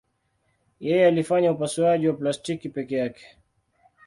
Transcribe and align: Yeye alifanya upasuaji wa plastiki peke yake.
Yeye 0.79 1.07
alifanya 1.07 1.51
upasuaji 1.51 2.07
wa 2.07 2.13
plastiki 2.17 2.69
peke 2.69 2.95
yake. 2.95 3.37